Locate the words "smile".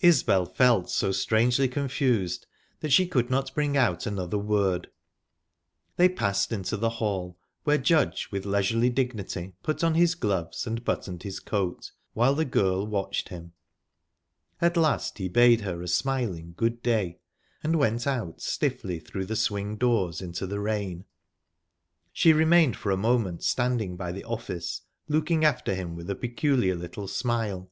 27.06-27.70